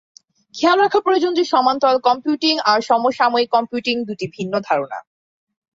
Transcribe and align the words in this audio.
খেয়াল 0.55 0.77
রাখা 0.79 0.99
প্রয়োজন 0.99 1.31
যে, 1.33 1.43
সমান্তরাল 1.45 1.97
কম্পিউটিং 1.99 2.53
আর 2.65 2.79
সমসাময়িক 2.81 3.49
কম্পিউটিং 3.51 3.95
দুটি 4.05 4.25
ভিন্ন 4.27 4.53
ধারণা। 4.59 4.99